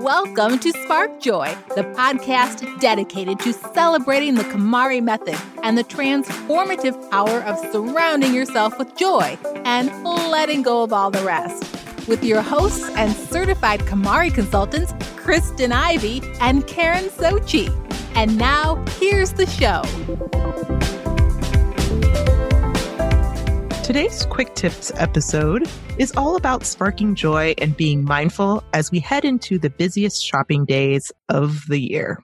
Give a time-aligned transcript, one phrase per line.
[0.00, 7.10] Welcome to Spark Joy, the podcast dedicated to celebrating the KonMari method and the transformative
[7.12, 11.62] power of surrounding yourself with joy and letting go of all the rest.
[12.08, 17.68] With your hosts and certified KonMari consultants, Kristen Ivy and Karen Sochi.
[18.16, 19.82] And now, here's the show.
[23.96, 29.24] Today's Quick Tips episode is all about sparking joy and being mindful as we head
[29.24, 32.22] into the busiest shopping days of the year.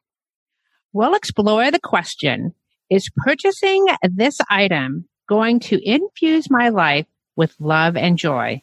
[0.92, 2.52] We'll explore the question
[2.90, 8.60] Is purchasing this item going to infuse my life with love and joy?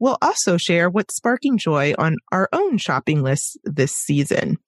[0.00, 4.58] We'll also share what's sparking joy on our own shopping lists this season.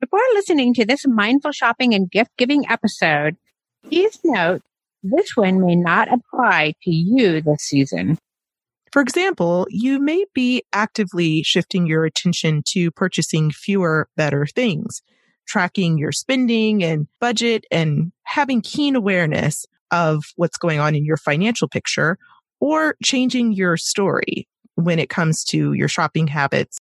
[0.00, 3.36] Before listening to this mindful shopping and gift giving episode,
[3.82, 4.62] please note
[5.10, 8.18] this one may not apply to you this season.
[8.92, 15.02] For example, you may be actively shifting your attention to purchasing fewer, better things,
[15.46, 21.16] tracking your spending and budget and having keen awareness of what's going on in your
[21.16, 22.18] financial picture
[22.60, 26.78] or changing your story when it comes to your shopping habits.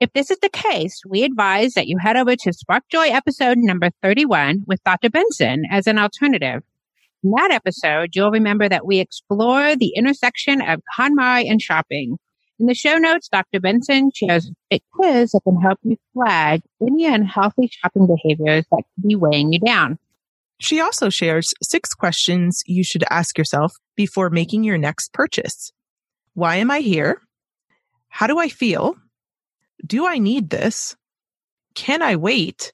[0.00, 3.58] If this is the case, we advise that you head over to Spark Joy episode
[3.58, 5.10] number 31 with Dr.
[5.10, 6.62] Benson as an alternative.
[7.24, 12.16] In that episode, you'll remember that we explore the intersection of KonMari and shopping.
[12.60, 13.60] In the show notes, Dr.
[13.60, 19.08] Benson shares a quiz that can help you flag any unhealthy shopping behaviors that could
[19.08, 19.98] be weighing you down.
[20.60, 25.72] She also shares six questions you should ask yourself before making your next purchase.
[26.34, 27.22] Why am I here?
[28.08, 28.96] How do I feel?
[29.86, 30.96] Do I need this?
[31.74, 32.72] Can I wait?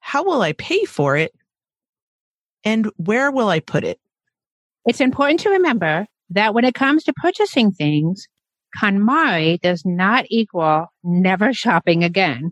[0.00, 1.32] How will I pay for it?
[2.64, 3.98] And where will I put it?
[4.86, 8.26] It's important to remember that when it comes to purchasing things,
[8.80, 12.50] KonMari does not equal never shopping again.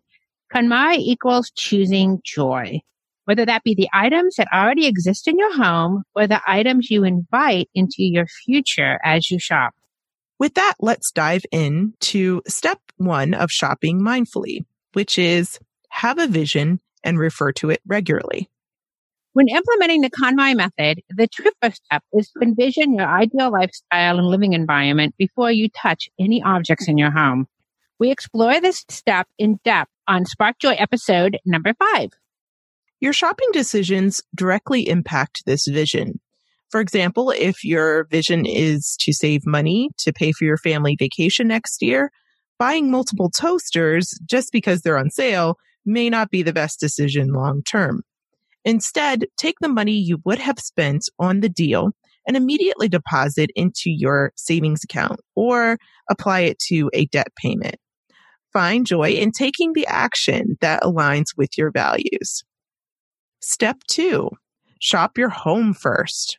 [0.55, 2.81] KonMari equals choosing joy,
[3.25, 7.05] whether that be the items that already exist in your home or the items you
[7.05, 9.75] invite into your future as you shop.
[10.39, 15.59] With that, let's dive in to step one of shopping mindfully, which is
[15.91, 18.49] have a vision and refer to it regularly.
[19.35, 21.27] When implementing the KonMari method, the
[21.63, 26.43] first step is to envision your ideal lifestyle and living environment before you touch any
[26.43, 27.47] objects in your home.
[27.99, 32.11] We explore this step in depth on Spark Joy episode number five.
[33.01, 36.21] Your shopping decisions directly impact this vision.
[36.71, 41.49] For example, if your vision is to save money to pay for your family vacation
[41.49, 42.11] next year,
[42.59, 45.57] buying multiple toasters just because they're on sale
[45.87, 48.03] may not be the best decision long term.
[48.65, 51.93] Instead, take the money you would have spent on the deal
[52.27, 55.79] and immediately deposit into your savings account or
[56.09, 57.77] apply it to a debt payment.
[58.53, 62.45] Find joy in taking the action that aligns with your values.
[63.41, 64.31] Step two,
[64.79, 66.39] shop your home first.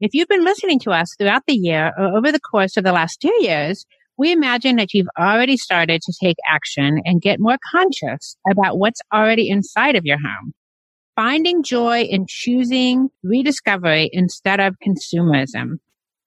[0.00, 2.92] If you've been listening to us throughout the year or over the course of the
[2.92, 3.84] last two years,
[4.16, 9.00] we imagine that you've already started to take action and get more conscious about what's
[9.12, 10.52] already inside of your home
[11.20, 15.74] finding joy in choosing rediscovery instead of consumerism.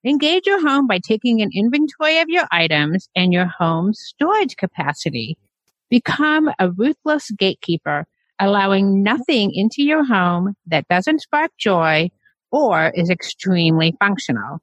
[0.05, 5.35] Engage your home by taking an inventory of your items and your home's storage capacity.
[5.89, 8.05] Become a ruthless gatekeeper,
[8.39, 12.11] allowing nothing into your home that doesn't spark joy
[12.51, 14.59] or is extremely functional.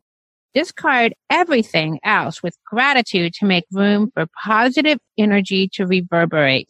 [0.55, 6.69] Discard everything else with gratitude to make room for positive energy to reverberate.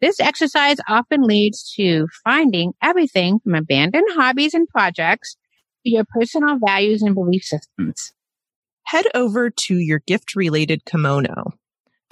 [0.00, 5.36] This exercise often leads to finding everything from abandoned hobbies and projects
[5.84, 8.12] to your personal values and belief systems.
[8.84, 11.52] Head over to your gift related komono.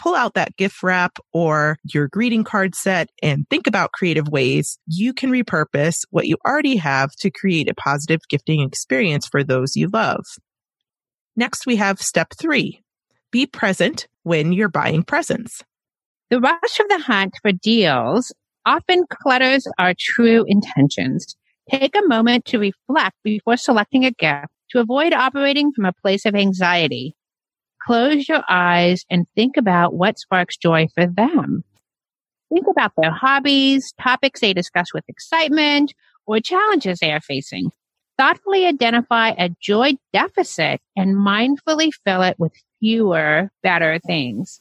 [0.01, 4.79] Pull out that gift wrap or your greeting card set and think about creative ways
[4.87, 9.77] you can repurpose what you already have to create a positive gifting experience for those
[9.77, 10.25] you love.
[11.37, 12.81] Next, we have step three.
[13.33, 15.65] Be present when you're buying presents.
[16.31, 18.35] The rush of the hunt for deals
[18.67, 21.37] often clutters our true intentions.
[21.71, 26.27] Take a moment to reflect before selecting a gift to avoid operating from a place
[26.27, 27.15] of anxiety.
[27.87, 31.65] Close your eyes and think about what sparks joy for them.
[32.53, 35.95] Think about their hobbies, topics they discuss with excitement,
[36.27, 37.71] or challenges they are facing.
[38.19, 44.61] Thoughtfully identify a joy deficit and mindfully fill it with fewer, better things.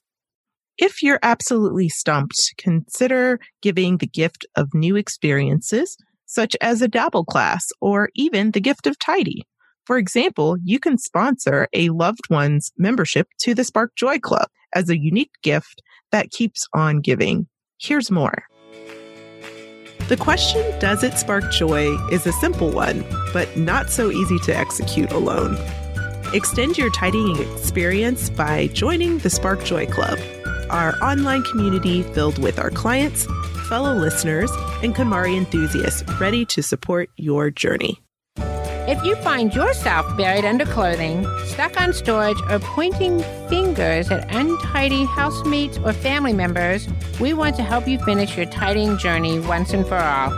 [0.77, 7.25] If you're absolutely stumped, consider giving the gift of new experiences, such as a dabble
[7.25, 9.43] class or even the gift of tidy.
[9.85, 14.89] For example, you can sponsor a loved one's membership to the Spark Joy Club as
[14.89, 15.81] a unique gift
[16.11, 17.47] that keeps on giving.
[17.79, 18.43] Here's more.
[20.09, 21.93] The question, Does it spark joy?
[22.11, 23.03] is a simple one,
[23.33, 25.57] but not so easy to execute alone.
[26.33, 30.19] Extend your tidying experience by joining the Spark Joy Club,
[30.69, 33.27] our online community filled with our clients,
[33.67, 34.51] fellow listeners,
[34.83, 38.01] and KonMari enthusiasts ready to support your journey.
[38.89, 43.19] If you find yourself buried under clothing, stuck on storage, or pointing
[43.49, 46.87] fingers at untidy housemates or family members,
[47.19, 50.31] we want to help you finish your tidying journey once and for all.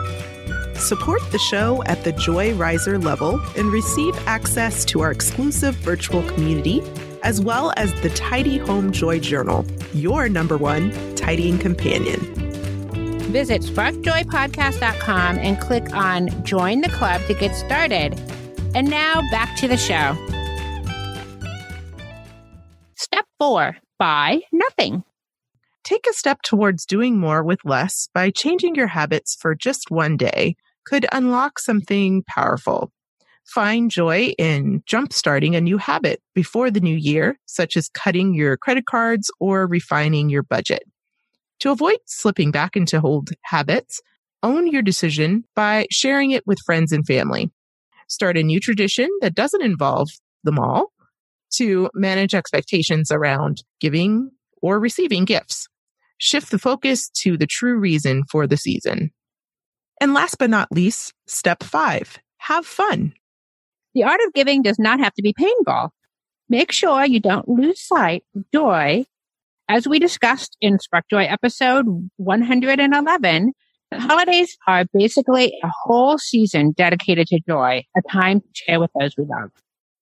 [0.74, 6.24] Support the show at the Joy Riser level and receive access to our exclusive virtual
[6.24, 6.82] community,
[7.24, 12.20] as well as the Tidy Home Joy Journal, your number one tidying companion.
[13.32, 18.20] Visit sparkjoypodcast.com and click on Join the Club to get started.
[18.74, 20.16] And now back to the show.
[22.96, 25.04] Step four buy nothing.
[25.84, 30.18] Take a step towards doing more with less by changing your habits for just one
[30.18, 30.56] day
[30.86, 32.92] could unlock something powerful.
[33.54, 38.58] Find joy in jumpstarting a new habit before the new year, such as cutting your
[38.58, 40.84] credit cards or refining your budget.
[41.62, 44.02] To avoid slipping back into old habits,
[44.44, 47.50] own your decision by sharing it with friends and family.
[48.08, 50.10] Start a new tradition that doesn't involve
[50.44, 50.92] them all
[51.56, 54.30] to manage expectations around giving
[54.62, 55.68] or receiving gifts.
[56.20, 59.10] Shift the focus to the true reason for the season.
[60.00, 63.14] And last but not least, step five, have fun.
[63.94, 65.94] The art of giving does not have to be painful.
[66.48, 69.06] Make sure you don't lose sight of joy.
[69.68, 71.86] As we discussed in Spark Joy episode
[72.18, 73.52] 111,
[73.92, 78.92] the holidays are basically a whole season dedicated to joy, a time to share with
[79.00, 79.52] those we love.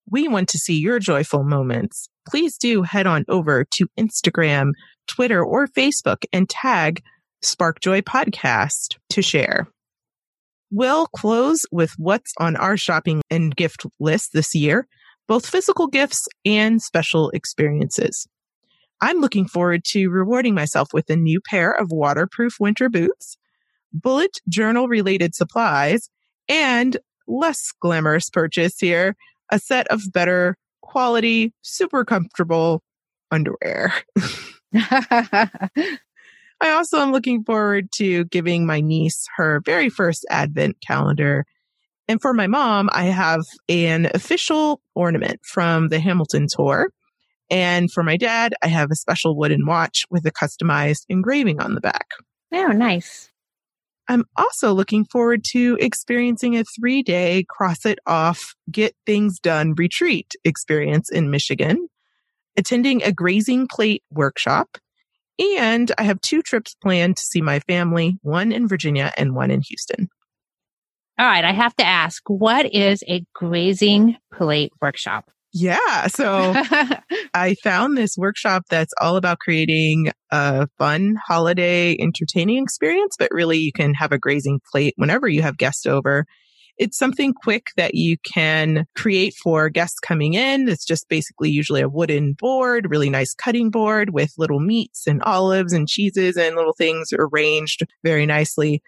[0.10, 2.10] We want to see your joyful moments.
[2.30, 4.72] Please do head on over to Instagram,
[5.08, 7.02] Twitter, or Facebook and tag
[7.42, 9.68] Spark Joy Podcast to share.
[10.72, 14.88] We'll close with what's on our shopping and gift list this year,
[15.28, 18.28] both physical gifts and special experiences.
[19.02, 23.38] I'm looking forward to rewarding myself with a new pair of waterproof winter boots,
[23.94, 26.10] bullet journal related supplies,
[26.50, 26.98] and
[27.28, 29.16] less glamorous purchase here,
[29.52, 32.82] a set of better quality, super comfortable
[33.32, 33.94] underwear.
[36.60, 41.46] I also am looking forward to giving my niece her very first advent calendar.
[42.08, 46.90] And for my mom, I have an official ornament from the Hamilton tour.
[47.50, 51.76] And for my dad, I have a special wooden watch with a customized engraving on
[51.76, 52.08] the back.
[52.52, 53.30] Oh, nice.
[54.10, 59.74] I'm also looking forward to experiencing a three day cross it off, get things done
[59.76, 61.90] retreat experience in Michigan,
[62.56, 64.78] attending a grazing plate workshop,
[65.40, 69.52] and I have two trips planned to see my family, one in Virginia and one
[69.52, 70.10] in Houston.
[71.20, 71.44] All right.
[71.44, 75.26] I have to ask, what is a grazing plate workshop?
[75.54, 76.08] Yeah.
[76.08, 76.54] So
[77.34, 83.58] I found this workshop that's all about creating a fun holiday entertaining experience, but really
[83.58, 86.26] you can have a grazing plate whenever you have guests over
[86.78, 90.70] it's something quick that you can create for guests coming in.
[90.70, 95.22] It's just basically usually a wooden board, really nice cutting board with little meats and
[95.24, 98.82] olives and cheeses and little things arranged very nicely.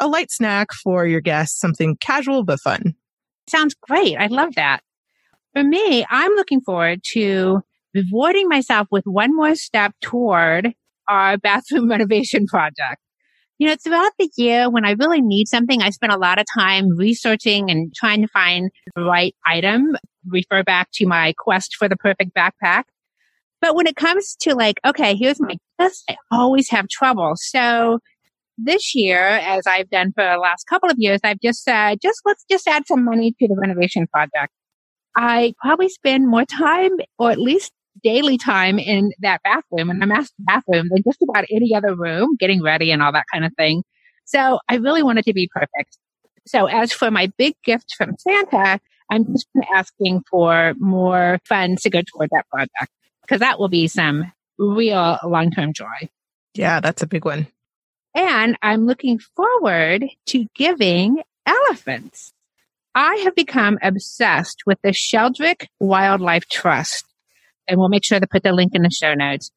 [0.00, 2.94] A light snack for your guests, something casual but fun.
[3.48, 4.16] Sounds great.
[4.16, 4.80] I love that.
[5.52, 7.62] For me, I'm looking forward to
[7.94, 10.74] rewarding myself with one more step toward
[11.08, 13.00] our bathroom renovation project.
[13.58, 16.46] You know, throughout the year, when I really need something, I spend a lot of
[16.52, 19.96] time researching and trying to find the right item.
[20.26, 22.84] Refer back to my quest for the perfect backpack.
[23.62, 27.32] But when it comes to like, okay, here's my list, I always have trouble.
[27.36, 28.00] So
[28.58, 32.20] this year, as I've done for the last couple of years, I've just said, just
[32.24, 34.52] let's just add some money to the renovation project.
[35.16, 37.72] I probably spend more time or at least
[38.02, 42.36] daily time in that bathroom and a master bathroom than just about any other room,
[42.38, 43.82] getting ready and all that kind of thing.
[44.24, 45.98] So I really wanted to be perfect.
[46.46, 51.90] So as for my big gift from Santa, I'm just asking for more funds to
[51.90, 56.08] go toward that project because that will be some real long term joy.
[56.54, 57.48] Yeah, that's a big one.
[58.14, 62.32] And I'm looking forward to giving elephants.
[62.94, 67.04] I have become obsessed with the Sheldrick Wildlife Trust
[67.68, 69.50] and we'll make sure to put the link in the show notes.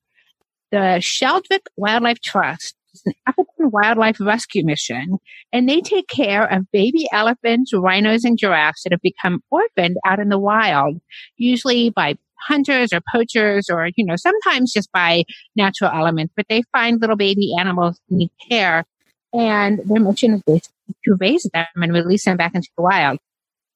[0.71, 5.17] The Sheldrick Wildlife Trust is an American Wildlife Rescue Mission,
[5.51, 10.19] and they take care of baby elephants, rhinos, and giraffes that have become orphaned out
[10.19, 10.99] in the wild,
[11.37, 15.23] usually by hunters or poachers or, you know, sometimes just by
[15.55, 18.85] natural elements, but they find little baby animals need care.
[19.33, 23.19] And their mission is basically to raise them and release them back into the wild.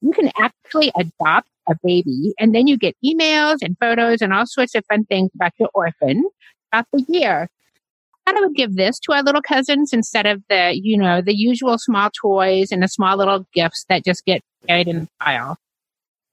[0.04, 4.46] You can actually adopt a baby and then you get emails and photos and all
[4.46, 6.26] sorts of fun things about your orphan
[6.72, 7.48] throughout the year.
[8.28, 11.78] I would give this to our little cousins instead of the, you know, the usual
[11.78, 15.58] small toys and the small little gifts that just get buried in the pile.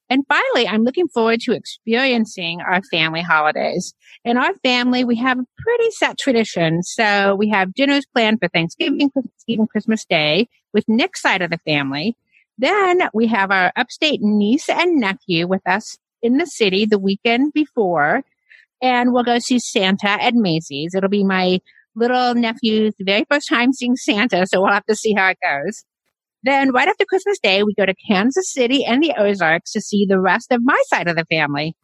[0.08, 3.94] And finally, I'm looking forward to experiencing our family holidays.
[4.24, 6.82] In our family, we have a pretty set tradition.
[6.82, 9.12] So we have dinners planned for Thanksgiving,
[9.48, 12.16] and Christmas Day with Nick's side of the family.
[12.60, 17.54] Then we have our upstate niece and nephew with us in the city the weekend
[17.54, 18.22] before.
[18.82, 20.94] And we'll go see Santa at Macy's.
[20.94, 21.60] It'll be my
[21.96, 24.46] little nephew's very first time seeing Santa.
[24.46, 25.84] So we'll have to see how it goes.
[26.42, 30.04] Then right after Christmas Day, we go to Kansas City and the Ozarks to see
[30.06, 31.74] the rest of my side of the family.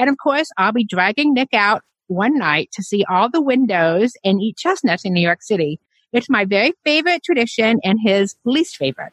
[0.00, 4.14] And of course, I'll be dragging Nick out one night to see all the windows
[4.24, 5.78] and eat chestnuts in New York City.
[6.12, 9.12] It's my very favorite tradition and his least favorite.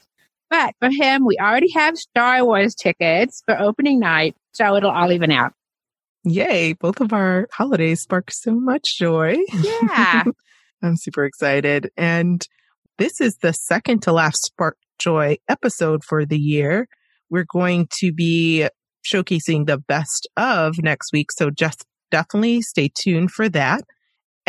[0.51, 5.11] But for him, we already have Star Wars tickets for opening night, so it'll all
[5.11, 5.53] even out.
[6.25, 6.73] Yay.
[6.73, 9.37] Both of our holidays spark so much joy.
[9.53, 10.25] Yeah.
[10.83, 11.89] I'm super excited.
[11.95, 12.45] And
[12.97, 16.87] this is the second to last Spark Joy episode for the year.
[17.29, 18.67] We're going to be
[19.05, 21.31] showcasing the best of next week.
[21.31, 23.83] So just definitely stay tuned for that.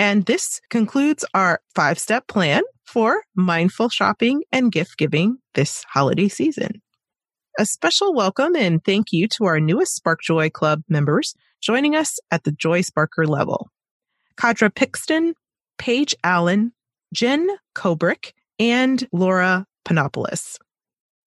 [0.02, 6.26] And this concludes our five step plan for mindful shopping and gift giving this holiday
[6.26, 6.82] season.
[7.56, 12.18] A special welcome and thank you to our newest Spark Joy Club members joining us
[12.32, 13.70] at the Joy Sparker level.
[14.36, 15.34] Kadra Pixton,
[15.78, 16.72] Paige Allen,
[17.14, 20.56] Jen Kobrick, and Laura Panopoulos.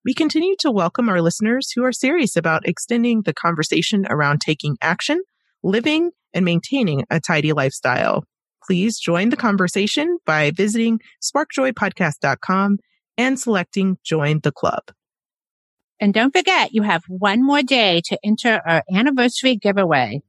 [0.04, 4.76] We continue to welcome our listeners who are serious about extending the conversation around taking
[4.82, 5.22] action,
[5.64, 8.26] living, and maintaining a tidy lifestyle.
[8.66, 12.80] Please join the conversation by visiting sparkjoypodcast.com
[13.18, 14.84] and selecting Join the Club.
[16.00, 20.22] And don't forget, you have one more day to enter our anniversary giveaway.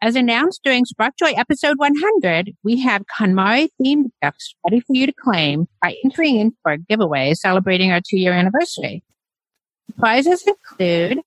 [0.00, 5.12] As announced during SparkJoy episode 100, we have KonMari themed gifts ready for you to
[5.12, 9.04] claim by entering in for a giveaway celebrating our two year anniversary.
[9.96, 11.20] Prizes include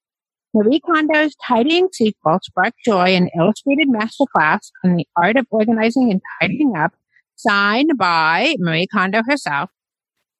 [0.56, 6.22] Marie Kondo's tidying sequel, Spark Joy, an illustrated masterclass on the art of organizing and
[6.40, 6.94] tidying up,
[7.36, 9.70] signed by Marie Kondo herself,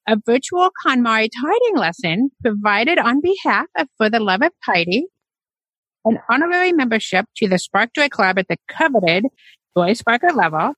[0.08, 5.04] a virtual KonMari tidying lesson provided on behalf of For the Love of Tidy,
[6.06, 9.26] an honorary membership to the Spark Joy Club at the coveted
[9.76, 10.72] Joy Sparker level,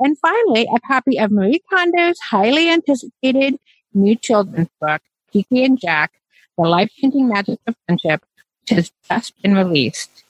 [0.00, 3.58] and finally, a copy of Marie Kondo's highly anticipated
[3.92, 6.18] new children's book, Kiki and Jax,
[6.56, 8.22] The Life-Changing Magic of Friendship,
[8.68, 10.24] has just been released.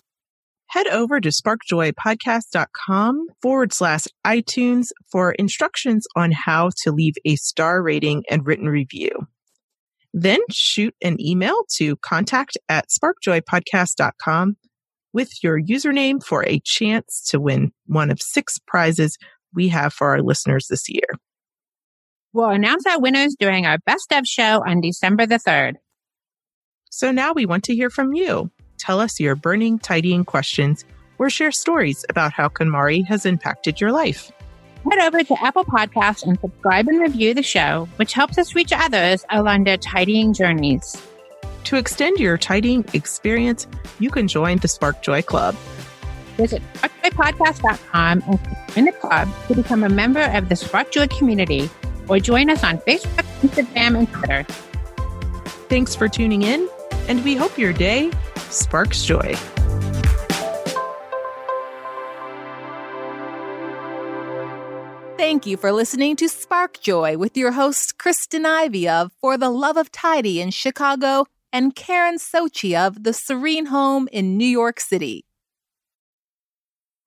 [0.68, 7.80] Head over to sparkjoypodcast.com forward slash iTunes for instructions on how to leave a star
[7.82, 9.10] rating and written review.
[10.12, 14.56] Then shoot an email to contact at sparkjoypodcast.com
[15.12, 19.16] with your username for a chance to win one of six prizes
[19.54, 21.06] we have for our listeners this year.
[22.32, 25.74] We'll announce our winners during our Best of show on December the 3rd.
[26.94, 28.50] So now we want to hear from you.
[28.78, 30.84] Tell us your burning tidying questions
[31.18, 34.30] or share stories about how KonMari has impacted your life
[34.90, 38.72] head over to Apple Podcasts and subscribe and review the show, which helps us reach
[38.72, 41.00] others along their tidying journeys.
[41.64, 43.66] To extend your tidying experience,
[43.98, 45.54] you can join the Spark Joy Club.
[46.36, 51.70] Visit sparkjoypodcast.com and join the club to become a member of the Spark Joy community
[52.08, 54.44] or join us on Facebook, Instagram, and Twitter.
[55.68, 56.68] Thanks for tuning in,
[57.08, 58.10] and we hope your day
[58.50, 59.34] sparks joy.
[65.16, 69.50] Thank you for listening to Spark Joy with your hosts Kristen Ivy of For the
[69.50, 74.80] Love of Tidy in Chicago and Karen Sochi of The Serene Home in New York
[74.80, 75.24] City.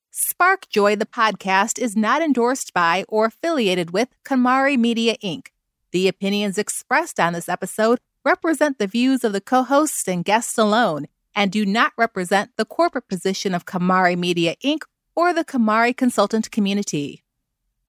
[0.10, 5.48] Spark Joy, the podcast, is not endorsed by or affiliated with KonMari Media Inc.
[5.92, 10.58] The opinions expressed on this episode represent the views of the co hosts and guests
[10.58, 14.82] alone and do not represent the corporate position of KonMari Media Inc.
[15.16, 17.24] or the KonMari consultant community.